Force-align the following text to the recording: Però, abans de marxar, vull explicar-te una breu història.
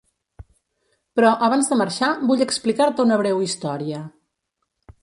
Però, 1.19 1.33
abans 1.49 1.69
de 1.73 1.77
marxar, 1.83 2.11
vull 2.33 2.43
explicar-te 2.49 3.07
una 3.07 3.21
breu 3.25 3.47
història. 3.51 4.03